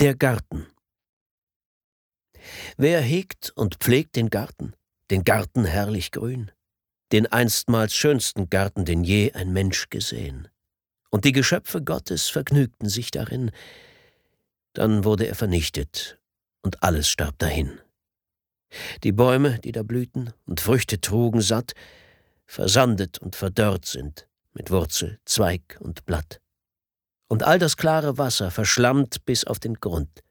Der 0.00 0.14
Garten. 0.14 0.66
Wer 2.78 3.02
hegt 3.02 3.52
und 3.54 3.74
pflegt 3.74 4.16
den 4.16 4.30
Garten, 4.30 4.72
den 5.10 5.24
Garten 5.24 5.66
herrlich 5.66 6.10
grün, 6.10 6.50
den 7.12 7.26
einstmals 7.26 7.94
schönsten 7.94 8.48
Garten, 8.48 8.86
den 8.86 9.04
je 9.04 9.32
ein 9.32 9.52
Mensch 9.52 9.90
gesehen. 9.90 10.48
Und 11.10 11.26
die 11.26 11.32
Geschöpfe 11.32 11.82
Gottes 11.82 12.30
vergnügten 12.30 12.88
sich 12.88 13.10
darin. 13.10 13.50
Dann 14.72 15.04
wurde 15.04 15.26
er 15.26 15.34
vernichtet 15.34 16.18
und 16.62 16.82
alles 16.82 17.10
starb 17.10 17.38
dahin. 17.38 17.78
Die 19.04 19.12
Bäume, 19.12 19.58
die 19.58 19.72
da 19.72 19.82
blühten 19.82 20.32
und 20.46 20.60
Früchte 20.60 21.02
trugen 21.02 21.42
satt, 21.42 21.74
versandet 22.46 23.18
und 23.18 23.36
verdörrt 23.36 23.84
sind 23.84 24.26
mit 24.54 24.70
Wurzel, 24.70 25.20
Zweig 25.26 25.76
und 25.78 26.06
Blatt 26.06 26.40
und 27.30 27.44
all 27.44 27.60
das 27.60 27.76
klare 27.76 28.18
Wasser 28.18 28.50
verschlammt 28.50 29.24
bis 29.24 29.44
auf 29.44 29.60
den 29.60 29.74
Grund, 29.74 30.24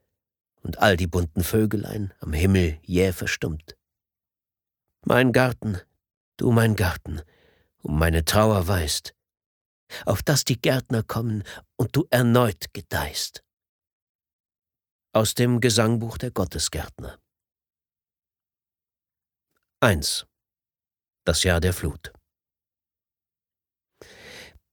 und 0.62 0.80
all 0.80 0.98
die 0.98 1.08
bunten 1.08 1.44
Vögelein 1.44 2.14
am 2.20 2.34
Himmel 2.34 2.78
jäh 2.84 3.14
verstummt. 3.14 3.78
Mein 5.06 5.32
Garten, 5.32 5.80
du 6.36 6.52
mein 6.52 6.76
Garten, 6.76 7.22
um 7.78 7.98
meine 7.98 8.26
Trauer 8.26 8.68
weißt, 8.68 9.16
auf 10.06 10.22
dass 10.22 10.44
die 10.44 10.60
Gärtner 10.60 11.02
kommen 11.02 11.44
und 11.78 11.96
du 11.96 12.06
erneut 12.10 12.74
gedeihst. 12.74 13.46
Aus 15.14 15.34
dem 15.34 15.62
Gesangbuch 15.62 16.18
der 16.18 16.32
Gottesgärtner 16.32 17.18
1. 19.80 20.28
Das 21.24 21.44
Jahr 21.44 21.62
der 21.62 21.74
Flut 21.74 22.12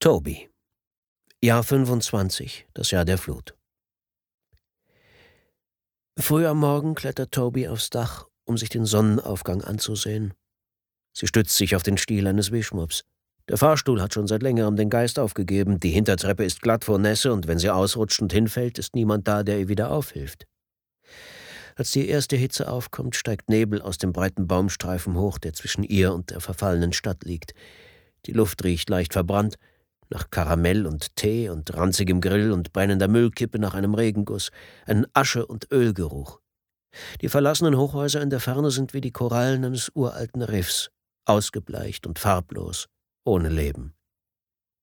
Toby 0.01 0.51
Jahr 1.47 1.63
25, 1.63 2.67
das 2.75 2.91
Jahr 2.91 3.05
der 3.05 3.19
Flut. 3.19 3.55
Früh 6.19 6.45
am 6.45 6.59
Morgen 6.59 6.97
klettert 6.97 7.31
Toby 7.31 7.69
aufs 7.69 7.89
Dach, 7.89 8.27
um 8.47 8.59
sich 8.59 8.69
den 8.69 8.85
Sonnenaufgang 8.85 9.63
anzusehen. 9.63 10.35
Sie 11.13 11.29
stützt 11.29 11.57
sich 11.57 11.77
auf 11.77 11.85
den 11.85 11.99
Stiel 11.99 12.27
eines 12.27 12.51
Wischmops. 12.51 13.05
Der 13.49 13.59
Fahrstuhl 13.59 14.03
hat 14.03 14.13
schon 14.13 14.27
seit 14.27 14.43
längerem 14.43 14.75
den 14.75 14.91
Geist 14.91 15.21
aufgegeben, 15.21 15.79
die 15.79 15.91
Hintertreppe 15.91 16.45
ist 16.45 16.63
glatt 16.63 16.83
vor 16.83 16.99
Nässe 16.99 17.33
und 17.33 17.47
wenn 17.47 17.61
sie 17.61 17.71
ausrutscht 17.71 18.21
und 18.21 18.33
hinfällt, 18.33 18.81
ist 18.81 18.97
niemand 18.97 19.29
da, 19.29 19.45
der 19.45 19.61
ihr 19.61 19.69
wieder 19.69 19.93
aufhilft. 19.93 20.49
Als 21.77 21.93
die 21.93 22.09
erste 22.09 22.35
Hitze 22.35 22.69
aufkommt, 22.69 23.15
steigt 23.15 23.49
Nebel 23.49 23.81
aus 23.83 23.99
dem 23.99 24.13
breiten 24.13 24.49
Baumstreifen 24.49 25.17
hoch, 25.17 25.39
der 25.39 25.53
zwischen 25.53 25.85
ihr 25.85 26.13
und 26.13 26.31
der 26.31 26.41
verfallenen 26.41 26.93
Stadt 26.93 27.23
liegt. 27.23 27.55
Die 28.25 28.33
Luft 28.33 28.65
riecht 28.65 28.91
leicht 28.91 29.13
verbrannt, 29.13 29.59
nach 30.11 30.31
Karamell 30.31 30.87
und 30.87 31.17
Tee 31.17 31.49
und 31.49 31.75
ranzigem 31.77 32.21
Grill 32.21 32.53
und 32.53 32.73
brennender 32.73 33.09
Müllkippe 33.09 33.59
nach 33.59 33.75
einem 33.75 33.95
Regenguss, 33.95 34.51
ein 34.87 35.07
Asche- 35.15 35.47
und 35.47 35.71
Ölgeruch. 35.73 36.41
Die 37.21 37.29
verlassenen 37.29 37.77
Hochhäuser 37.77 38.23
in 38.23 38.31
der 38.31 38.41
Ferne 38.41 38.71
sind 38.71 38.95
wie 38.95 39.01
die 39.01 39.13
Korallen 39.13 39.65
eines 39.65 39.91
uralten 39.95 40.43
Riffs, 40.43 40.91
ausgebleicht 41.27 42.07
und 42.07 42.19
farblos, 42.19 42.89
ohne 43.25 43.49
Leben. 43.49 43.95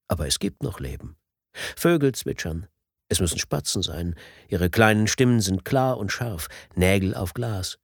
Aber 0.08 0.28
es 0.28 0.40
gibt 0.40 0.64
noch 0.64 0.80
Leben. 0.80 1.18
Vögel 1.54 2.14
zwitschern. 2.14 2.68
Es 3.10 3.20
müssen 3.20 3.40
Spatzen 3.40 3.84
sein. 3.84 4.16
Ihre 4.48 4.70
kleinen 4.70 5.08
Stimmen 5.08 5.40
sind 5.40 5.66
klar 5.66 5.98
und 5.98 6.12
scharf, 6.12 6.48
Nägel 6.76 7.16
auf 7.16 7.34
Glas. 7.34 7.78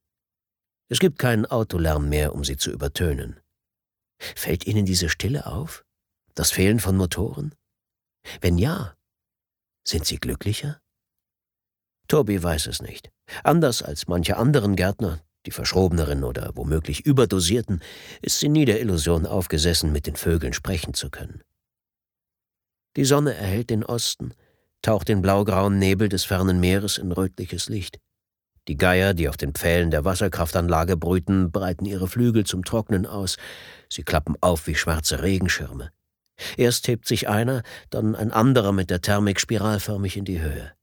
Es 0.90 1.00
gibt 1.00 1.20
keinen 1.20 1.46
Autolärm 1.46 2.10
mehr, 2.10 2.34
um 2.34 2.44
sie 2.44 2.58
zu 2.58 2.72
übertönen. 2.72 3.40
Fällt 4.20 4.66
Ihnen 4.66 4.86
diese 4.86 5.08
Stille 5.08 5.46
auf? 5.46 5.86
Das 6.40 6.52
Fehlen 6.52 6.80
von 6.80 6.96
Motoren? 6.96 7.54
Wenn 8.40 8.58
ja, 8.58 8.96
sind 9.84 10.06
Sie 10.06 10.16
glücklicher? 10.16 10.80
Toby 12.08 12.42
weiß 12.42 12.68
es 12.68 12.82
nicht. 12.82 13.12
Anders 13.44 13.84
als 13.84 14.08
manche 14.08 14.38
anderen 14.38 14.78
Gärtner, 14.78 15.20
die 15.46 15.52
verschrobeneren 15.52 16.24
oder 16.24 16.52
womöglich 16.56 17.06
überdosierten, 17.06 17.82
ist 18.22 18.40
sie 18.40 18.48
nie 18.48 18.64
der 18.64 18.80
Illusion 18.80 19.26
aufgesessen, 19.26 19.92
mit 19.92 20.08
den 20.08 20.16
Vögeln 20.16 20.54
sprechen 20.54 20.94
zu 20.94 21.10
können. 21.10 21.44
Die 22.96 23.04
Sonne 23.04 23.34
erhellt 23.34 23.70
den 23.70 23.84
Osten, 23.84 24.34
taucht 24.82 25.10
den 25.10 25.22
blaugrauen 25.22 25.78
Nebel 25.78 26.08
des 26.08 26.24
fernen 26.24 26.62
Meeres 26.62 26.98
in 26.98 27.12
rötliches 27.12 27.68
Licht. 27.68 28.00
Die 28.70 28.78
Geier, 28.78 29.14
die 29.14 29.28
auf 29.28 29.36
den 29.36 29.54
Pfählen 29.54 29.92
der 29.92 30.06
Wasserkraftanlage 30.06 30.96
brüten, 30.96 31.52
breiten 31.52 31.84
ihre 31.84 32.08
Flügel 32.08 32.46
zum 32.46 32.64
Trocknen 32.64 33.06
aus. 33.06 33.36
Sie 33.90 34.04
klappen 34.04 34.38
auf 34.40 34.68
wie 34.68 34.76
schwarze 34.76 35.22
Regenschirme. 35.22 35.92
Erst 36.58 36.88
hebt 36.88 37.08
sich 37.08 37.28
einer, 37.28 37.64
dann 37.90 38.16
ein 38.16 38.32
anderer 38.32 38.72
mit 38.72 38.90
der 38.90 39.02
Thermik 39.02 39.40
spiralförmig 39.40 40.18
in 40.18 40.26
die 40.26 40.42
Höhe. 40.42 40.74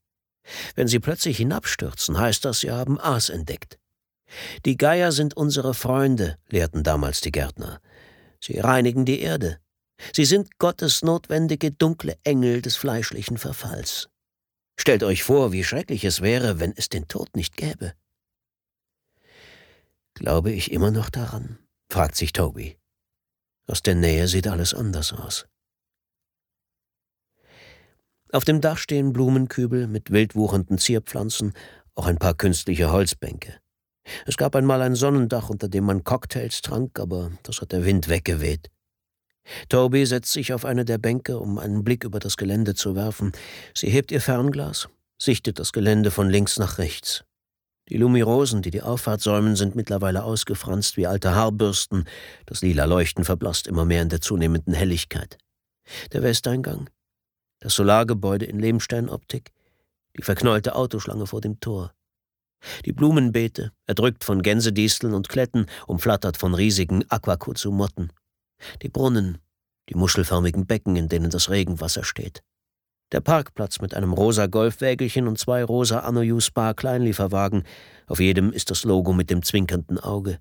Wenn 0.74 0.88
sie 0.88 1.00
plötzlich 1.00 1.38
hinabstürzen, 1.38 2.18
heißt 2.18 2.44
das, 2.44 2.60
sie 2.60 2.70
haben 2.70 3.00
Aas 3.00 3.28
entdeckt. 3.28 3.78
Die 4.64 4.76
Geier 4.76 5.12
sind 5.12 5.36
unsere 5.36 5.74
Freunde, 5.74 6.36
lehrten 6.48 6.82
damals 6.82 7.20
die 7.20 7.32
Gärtner. 7.32 7.80
Sie 8.40 8.58
reinigen 8.58 9.04
die 9.04 9.20
Erde. 9.20 9.58
Sie 10.12 10.24
sind 10.24 10.58
Gottes 10.58 11.02
notwendige 11.02 11.72
dunkle 11.72 12.18
Engel 12.24 12.60
des 12.62 12.76
fleischlichen 12.76 13.38
Verfalls. 13.38 14.08
Stellt 14.78 15.02
euch 15.02 15.22
vor, 15.22 15.52
wie 15.52 15.64
schrecklich 15.64 16.04
es 16.04 16.20
wäre, 16.20 16.60
wenn 16.60 16.72
es 16.76 16.88
den 16.88 17.08
Tod 17.08 17.34
nicht 17.34 17.56
gäbe. 17.56 17.94
Glaube 20.14 20.52
ich 20.52 20.70
immer 20.70 20.90
noch 20.90 21.10
daran? 21.10 21.58
fragt 21.88 22.16
sich 22.16 22.32
Toby. 22.32 22.78
Aus 23.66 23.82
der 23.82 23.94
Nähe 23.94 24.28
sieht 24.28 24.46
alles 24.46 24.74
anders 24.74 25.12
aus. 25.12 25.46
Auf 28.32 28.44
dem 28.44 28.60
Dach 28.60 28.78
stehen 28.78 29.12
Blumenkübel 29.12 29.86
mit 29.86 30.10
wildwuchernden 30.10 30.78
Zierpflanzen, 30.78 31.52
auch 31.94 32.06
ein 32.06 32.18
paar 32.18 32.34
künstliche 32.34 32.92
Holzbänke. 32.92 33.60
Es 34.24 34.36
gab 34.36 34.54
einmal 34.54 34.82
ein 34.82 34.94
Sonnendach, 34.94 35.48
unter 35.48 35.68
dem 35.68 35.84
man 35.84 36.04
Cocktails 36.04 36.62
trank, 36.62 36.98
aber 37.00 37.32
das 37.42 37.60
hat 37.60 37.72
der 37.72 37.84
Wind 37.84 38.08
weggeweht. 38.08 38.70
Toby 39.68 40.06
setzt 40.06 40.32
sich 40.32 40.52
auf 40.52 40.64
eine 40.64 40.84
der 40.84 40.98
Bänke, 40.98 41.38
um 41.38 41.58
einen 41.58 41.84
Blick 41.84 42.04
über 42.04 42.18
das 42.18 42.36
Gelände 42.36 42.74
zu 42.74 42.94
werfen. 42.94 43.32
Sie 43.74 43.88
hebt 43.88 44.10
ihr 44.10 44.20
Fernglas, 44.20 44.88
sichtet 45.18 45.58
das 45.58 45.72
Gelände 45.72 46.10
von 46.10 46.28
links 46.28 46.58
nach 46.58 46.78
rechts. 46.78 47.24
Die 47.88 47.98
Lumirosen, 47.98 48.62
die 48.62 48.70
die 48.70 48.82
Auffahrt 48.82 49.20
säumen, 49.20 49.54
sind 49.54 49.76
mittlerweile 49.76 50.24
ausgefranst 50.24 50.96
wie 50.96 51.06
alte 51.06 51.34
Haarbürsten. 51.34 52.04
Das 52.44 52.62
lila 52.62 52.84
Leuchten 52.84 53.24
verblasst 53.24 53.68
immer 53.68 53.84
mehr 53.84 54.02
in 54.02 54.08
der 54.08 54.20
zunehmenden 54.20 54.74
Helligkeit. 54.74 55.38
Der 56.12 56.24
Westeingang, 56.24 56.90
das 57.60 57.74
Solargebäude 57.74 58.44
in 58.44 58.58
Lehmsteinoptik, 58.58 59.52
die 60.16 60.22
verknollte 60.22 60.74
Autoschlange 60.74 61.26
vor 61.26 61.40
dem 61.40 61.60
Tor. 61.60 61.92
Die 62.84 62.92
Blumenbeete, 62.92 63.72
erdrückt 63.86 64.24
von 64.24 64.42
Gänsedisteln 64.42 65.14
und 65.14 65.28
Kletten, 65.28 65.66
umflattert 65.86 66.36
von 66.36 66.54
riesigen 66.54 67.04
Aquacuzu-Motten. 67.08 68.12
Die 68.82 68.88
Brunnen, 68.88 69.38
die 69.88 69.94
muschelförmigen 69.94 70.66
Becken, 70.66 70.96
in 70.96 71.08
denen 71.08 71.30
das 71.30 71.50
Regenwasser 71.50 72.02
steht. 72.02 72.42
Der 73.12 73.20
Parkplatz 73.20 73.80
mit 73.80 73.94
einem 73.94 74.12
rosa 74.12 74.46
Golfwägelchen 74.46 75.28
und 75.28 75.38
zwei 75.38 75.62
rosa 75.62 76.00
Anoju 76.00 76.40
Spa 76.40 76.74
Kleinlieferwagen. 76.74 77.62
Auf 78.08 78.18
jedem 78.18 78.52
ist 78.52 78.70
das 78.70 78.82
Logo 78.82 79.12
mit 79.12 79.30
dem 79.30 79.42
zwinkernden 79.42 80.00
Auge. 80.00 80.40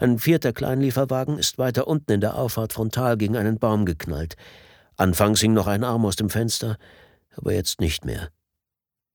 Ein 0.00 0.18
vierter 0.18 0.54
Kleinlieferwagen 0.54 1.38
ist 1.38 1.58
weiter 1.58 1.86
unten 1.86 2.12
in 2.12 2.20
der 2.22 2.36
Auffahrt 2.36 2.72
frontal 2.72 3.18
gegen 3.18 3.36
einen 3.36 3.58
Baum 3.58 3.84
geknallt. 3.84 4.36
Anfangs 4.96 5.40
hing 5.40 5.52
noch 5.52 5.66
ein 5.66 5.84
Arm 5.84 6.06
aus 6.06 6.16
dem 6.16 6.30
Fenster, 6.30 6.78
aber 7.36 7.52
jetzt 7.52 7.80
nicht 7.80 8.06
mehr. 8.06 8.30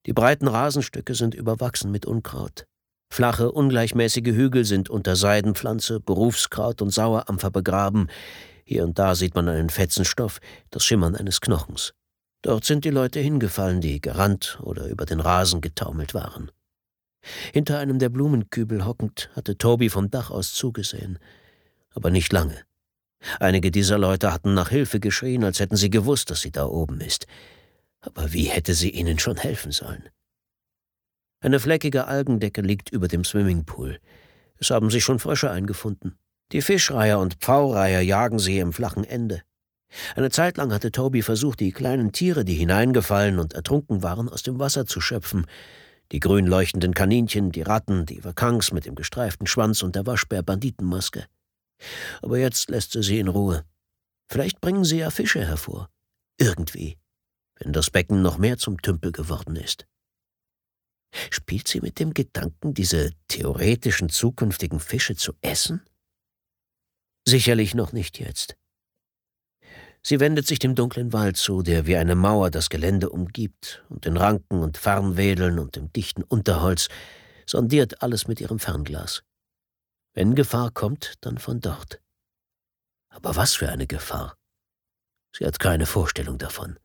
Die 0.06 0.13
breiten 0.13 0.47
Rasenstücke 0.47 1.16
sind 1.16 1.34
überwachsen 1.34 1.90
mit 1.90 2.06
Unkraut. 2.06 2.66
Flache, 3.12 3.51
ungleichmäßige 3.51 4.36
Hügel 4.36 4.66
sind 4.66 4.91
unter 4.91 5.16
Seidenpflanze, 5.16 6.00
Berufskraut 6.00 6.84
und 6.84 6.91
Sauerampfer 6.91 7.50
begraben. 7.50 8.09
Hier 8.63 8.84
und 8.84 9.00
da 9.00 9.16
sieht 9.16 9.34
man 9.34 9.50
einen 9.50 9.72
Fetzen 9.72 10.06
Stoff, 10.06 10.40
das 10.69 10.86
Schimmern 10.86 11.16
eines 11.16 11.41
Knochens. 11.41 11.94
Dort 12.42 12.64
sind 12.64 12.86
die 12.86 12.90
Leute 12.90 13.20
hingefallen, 13.20 13.82
die 13.82 14.00
gerannt 14.00 14.60
oder 14.62 14.88
über 14.88 15.06
den 15.06 15.20
Rasen 15.20 15.62
getaumelt 15.62 16.14
waren. 16.14 16.52
Hinter 17.54 17.80
einem 17.80 18.00
der 18.00 18.10
Blumenkübel 18.10 18.86
hockend 18.86 19.30
hatte 19.36 19.58
Toby 19.58 19.90
vom 19.90 20.10
Dach 20.10 20.31
aus 20.31 20.54
zugesehen. 20.54 21.19
Aber 21.94 22.12
nicht 22.12 22.31
lange. 22.31 22.63
Einige 23.40 23.72
dieser 23.72 23.98
Leute 23.98 24.31
hatten 24.31 24.54
nach 24.54 24.69
Hilfe 24.69 25.00
geschrien, 25.02 25.44
als 25.44 25.60
hätten 25.60 25.75
sie 25.75 25.90
gewusst, 25.90 26.30
dass 26.30 26.42
sie 26.42 26.52
da 26.52 26.66
oben 26.66 27.02
ist. 27.02 27.28
Aber 28.00 28.31
wie 28.31 28.46
hätte 28.46 28.74
sie 28.74 28.92
ihnen 28.92 29.19
schon 29.19 29.36
helfen 29.36 29.72
sollen? 29.72 30.08
Eine 31.42 31.60
fleckige 31.60 32.08
Algendecke 32.08 32.62
liegt 32.62 32.90
über 32.90 33.10
dem 33.10 33.25
Swimmingpool. 33.25 34.00
Es 34.58 34.69
haben 34.69 34.90
sich 34.90 35.04
schon 35.04 35.19
Frösche 35.19 35.52
eingefunden. 35.52 36.18
Die 36.52 36.62
Fischreiher 36.62 37.19
und 37.19 37.36
Pfaureiher 37.36 38.02
jagen 38.02 38.40
sie 38.40 38.60
im 38.60 38.74
flachen 38.74 39.04
Ende. 39.04 39.42
Eine 40.15 40.30
Zeit 40.30 40.57
lang 40.57 40.71
hatte 40.71 40.91
Toby 40.91 41.21
versucht, 41.21 41.59
die 41.59 41.71
kleinen 41.71 42.12
Tiere, 42.12 42.45
die 42.45 42.56
hineingefallen 42.56 43.39
und 43.39 43.53
ertrunken 43.53 44.03
waren, 44.03 44.30
aus 44.30 44.44
dem 44.44 44.59
Wasser 44.59 44.86
zu 44.86 45.01
schöpfen. 45.01 45.45
Die 46.12 46.19
grün 46.19 46.47
leuchtenden 46.47 46.94
Kaninchen, 46.94 47.51
die 47.51 47.62
Ratten, 47.62 48.06
die 48.06 48.24
Wakans 48.24 48.71
mit 48.71 48.86
dem 48.86 48.95
gestreiften 48.95 49.47
Schwanz 49.47 49.83
und 49.83 49.95
der 49.95 50.06
Waschbär-Banditenmaske. 50.06 51.25
Aber 52.21 52.38
jetzt 52.38 52.69
lässt 52.69 52.91
sie 52.94 53.03
sie 53.03 53.19
in 53.19 53.27
Ruhe. 53.27 53.63
Vielleicht 54.31 54.62
bringen 54.62 54.83
sie 54.83 55.00
ja 55.00 55.09
Fische 55.09 55.45
hervor. 55.45 55.89
Irgendwie. 56.38 56.97
Wenn 57.59 57.74
das 57.74 57.89
Becken 57.89 58.21
noch 58.21 58.38
mehr 58.38 58.57
zum 58.57 58.81
Tümpel 58.81 59.12
geworden 59.12 59.56
ist. 59.56 59.86
Spielt 61.31 61.68
sie 61.68 61.81
mit 61.81 62.00
dem 62.00 62.13
Gedanken, 62.13 62.74
diese 62.74 63.12
theoretischen 63.27 64.09
zukünftigen 64.09 64.80
Fische 64.80 65.15
zu 65.15 65.33
essen? 65.41 65.81
Sicherlich 67.27 67.74
noch 67.74 67.91
nicht 67.91 68.19
jetzt. 68.19 68.59
Sie 70.01 70.19
wendet 70.19 70.48
sich 70.48 70.60
dem 70.60 70.75
dunklen 70.75 71.13
Wald 71.13 71.38
zu, 71.38 71.62
der 71.62 71.86
wie 71.86 71.98
eine 71.98 72.16
Mauer 72.16 72.51
das 72.51 72.69
Gelände 72.69 73.10
umgibt, 73.10 73.84
und 73.90 74.06
den 74.06 74.18
Ranken 74.18 74.62
und 74.62 74.78
Farnwedeln 74.78 75.60
und 75.60 75.75
dem 75.75 75.92
dichten 75.92 76.24
Unterholz 76.24 76.88
sondiert 77.46 78.01
alles 78.01 78.28
mit 78.28 78.40
ihrem 78.40 78.60
Fernglas. 78.60 79.24
Wenn 80.13 80.36
Gefahr 80.36 80.72
kommt, 80.72 81.16
dann 81.22 81.38
von 81.38 81.60
dort. 81.60 82.01
Aber 83.10 83.36
was 83.36 83.56
für 83.56 83.69
eine 83.69 83.88
Gefahr? 83.88 84.38
Sie 85.36 85.46
hat 85.46 85.60
keine 85.60 85.86
Vorstellung 85.86 86.38
davon. 86.38 86.80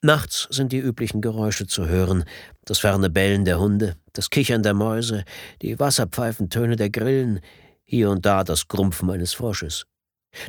Nachts 0.00 0.46
sind 0.50 0.70
die 0.70 0.78
üblichen 0.78 1.20
Geräusche 1.20 1.66
zu 1.66 1.88
hören, 1.88 2.24
das 2.64 2.78
ferne 2.78 3.10
Bellen 3.10 3.44
der 3.44 3.58
Hunde, 3.58 3.96
das 4.12 4.30
Kichern 4.30 4.62
der 4.62 4.74
Mäuse, 4.74 5.24
die 5.60 5.80
Wasserpfeifentöne 5.80 6.76
der 6.76 6.90
Grillen, 6.90 7.40
hier 7.82 8.10
und 8.10 8.24
da 8.24 8.44
das 8.44 8.68
Grumpfen 8.68 9.10
eines 9.10 9.34
Frosches, 9.34 9.86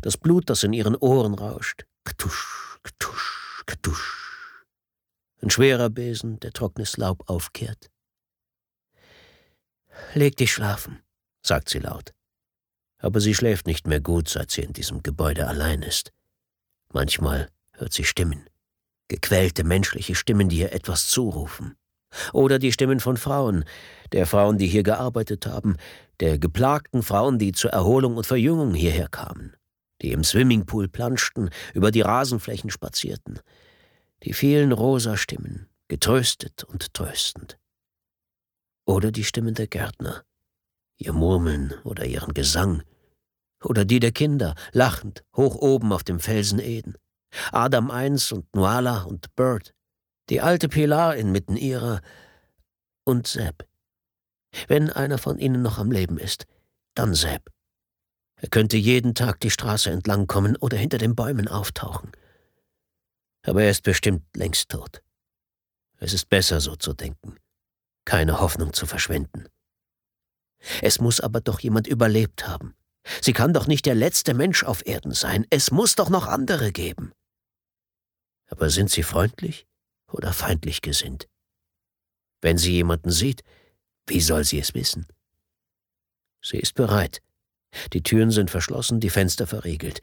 das 0.01 0.17
Blut, 0.17 0.49
das 0.49 0.63
in 0.63 0.73
ihren 0.73 0.95
Ohren 0.95 1.33
rauscht, 1.33 1.85
ktusch, 2.05 2.79
ktusch, 2.83 3.63
ktusch. 3.65 4.63
Ein 5.41 5.49
schwerer 5.49 5.89
Besen, 5.89 6.39
der 6.39 6.51
trockenes 6.51 6.97
Laub 6.97 7.29
aufkehrt. 7.29 7.89
Leg 10.13 10.35
dich 10.37 10.53
schlafen, 10.53 11.01
sagt 11.45 11.69
sie 11.69 11.79
laut. 11.79 12.13
Aber 13.01 13.21
sie 13.21 13.33
schläft 13.33 13.65
nicht 13.65 13.87
mehr 13.87 14.01
gut, 14.01 14.27
seit 14.27 14.51
sie 14.51 14.61
in 14.61 14.73
diesem 14.73 15.03
Gebäude 15.03 15.47
allein 15.47 15.81
ist. 15.81 16.11
Manchmal 16.91 17.49
hört 17.73 17.93
sie 17.93 18.03
Stimmen 18.03 18.49
gequälte 19.09 19.65
menschliche 19.65 20.15
Stimmen, 20.15 20.47
die 20.47 20.59
ihr 20.59 20.71
etwas 20.71 21.07
zurufen. 21.07 21.75
Oder 22.31 22.57
die 22.57 22.71
Stimmen 22.71 22.99
von 22.99 23.17
Frauen, 23.17 23.65
der 24.13 24.25
Frauen, 24.25 24.57
die 24.57 24.67
hier 24.67 24.83
gearbeitet 24.83 25.45
haben, 25.45 25.75
der 26.21 26.39
geplagten 26.39 27.03
Frauen, 27.03 27.37
die 27.37 27.51
zur 27.51 27.71
Erholung 27.71 28.17
und 28.17 28.25
Verjüngung 28.25 28.73
hierher 28.73 29.09
kamen, 29.09 29.53
die 30.01 30.11
im 30.11 30.23
Swimmingpool 30.23 30.87
planschten, 30.87 31.49
über 31.73 31.91
die 31.91 32.01
Rasenflächen 32.01 32.69
spazierten, 32.69 33.39
die 34.23 34.33
vielen 34.33 34.71
rosa 34.71 35.17
Stimmen, 35.17 35.67
getröstet 35.87 36.63
und 36.63 36.93
tröstend. 36.93 37.57
Oder 38.85 39.11
die 39.11 39.23
Stimmen 39.23 39.53
der 39.53 39.67
Gärtner, 39.67 40.23
ihr 40.97 41.13
Murmeln 41.13 41.73
oder 41.83 42.05
ihren 42.05 42.33
Gesang, 42.33 42.83
oder 43.63 43.85
die 43.85 43.99
der 43.99 44.11
Kinder, 44.11 44.55
lachend, 44.71 45.23
hoch 45.35 45.55
oben 45.55 45.91
auf 45.91 46.03
dem 46.03 46.19
Felsen 46.19 46.59
Eden. 46.59 46.95
Adam 47.51 47.91
I 47.93 48.09
und 48.33 48.55
Nuala 48.55 49.03
und 49.03 49.35
Bird, 49.35 49.73
die 50.29 50.41
alte 50.41 50.69
Pilar 50.69 51.15
inmitten 51.15 51.57
ihrer 51.57 52.01
und 53.03 53.27
Sepp. 53.27 53.67
Wenn 54.67 54.89
einer 54.89 55.17
von 55.17 55.37
ihnen 55.37 55.61
noch 55.61 55.77
am 55.77 55.91
Leben 55.91 56.17
ist, 56.17 56.45
dann 56.95 57.13
Sepp. 57.13 57.51
Er 58.41 58.47
könnte 58.49 58.77
jeden 58.77 59.15
Tag 59.15 59.41
die 59.41 59.51
Straße 59.51 59.91
entlang 59.91 60.25
kommen 60.25 60.55
oder 60.55 60.77
hinter 60.77 60.97
den 60.97 61.15
Bäumen 61.15 61.47
auftauchen. 61.47 62.11
Aber 63.43 63.63
er 63.63 63.71
ist 63.71 63.83
bestimmt 63.83 64.23
längst 64.35 64.69
tot. 64.69 65.01
Es 65.97 66.13
ist 66.13 66.29
besser, 66.29 66.61
so 66.61 66.75
zu 66.77 66.93
denken, 66.93 67.35
keine 68.05 68.39
Hoffnung 68.39 68.73
zu 68.73 68.85
verschwenden. 68.85 69.47
Es 70.81 70.99
muss 70.99 71.19
aber 71.19 71.41
doch 71.41 71.59
jemand 71.59 71.87
überlebt 71.87 72.47
haben. 72.47 72.75
Sie 73.21 73.33
kann 73.33 73.53
doch 73.53 73.67
nicht 73.67 73.85
der 73.85 73.95
letzte 73.95 74.33
Mensch 74.33 74.63
auf 74.63 74.85
Erden 74.85 75.13
sein. 75.13 75.45
Es 75.49 75.71
muss 75.71 75.95
doch 75.95 76.09
noch 76.09 76.25
andere 76.25 76.71
geben. 76.71 77.11
Aber 78.47 78.69
sind 78.69 78.89
sie 78.89 79.03
freundlich 79.03 79.67
oder 80.11 80.31
feindlich 80.31 80.81
gesinnt? 80.81 81.27
Wenn 82.41 82.57
sie 82.57 82.71
jemanden 82.71 83.11
sieht, 83.11 83.43
wie 84.07 84.21
soll 84.21 84.43
sie 84.43 84.59
es 84.59 84.73
wissen? 84.73 85.07
Sie 86.41 86.57
ist 86.57 86.75
bereit. 86.75 87.21
Die 87.93 88.03
Türen 88.03 88.31
sind 88.31 88.49
verschlossen, 88.49 88.99
die 88.99 89.09
Fenster 89.09 89.47
verriegelt. 89.47 90.01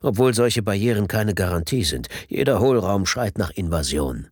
Obwohl 0.00 0.34
solche 0.34 0.62
Barrieren 0.62 1.08
keine 1.08 1.34
Garantie 1.34 1.84
sind. 1.84 2.08
Jeder 2.28 2.60
Hohlraum 2.60 3.06
schreit 3.06 3.38
nach 3.38 3.50
Invasion. 3.50 4.28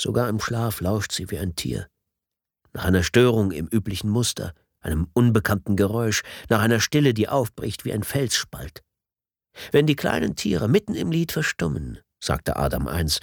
Sogar 0.00 0.28
im 0.28 0.40
Schlaf 0.40 0.80
lauscht 0.80 1.12
sie 1.12 1.30
wie 1.30 1.38
ein 1.38 1.56
Tier. 1.56 1.88
Nach 2.72 2.84
einer 2.84 3.02
Störung 3.02 3.50
im 3.50 3.66
üblichen 3.66 4.08
Muster, 4.08 4.54
einem 4.80 5.08
unbekannten 5.12 5.76
Geräusch, 5.76 6.22
nach 6.48 6.60
einer 6.60 6.80
Stille, 6.80 7.12
die 7.12 7.28
aufbricht 7.28 7.84
wie 7.84 7.92
ein 7.92 8.04
Felsspalt. 8.04 8.82
Wenn 9.72 9.86
die 9.86 9.96
kleinen 9.96 10.36
Tiere 10.36 10.68
mitten 10.68 10.94
im 10.94 11.10
Lied 11.10 11.32
verstummen, 11.32 11.98
sagte 12.20 12.56
Adam 12.56 12.86
eins, 12.86 13.20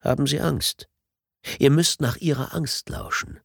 haben 0.00 0.26
Sie 0.26 0.40
Angst. 0.40 0.88
Ihr 1.58 1.70
müsst 1.70 2.00
nach 2.00 2.16
Ihrer 2.16 2.54
Angst 2.54 2.88
lauschen. 2.88 3.40